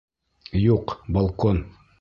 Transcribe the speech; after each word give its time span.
Юҡ, 0.61 0.95
балкон! 1.19 1.65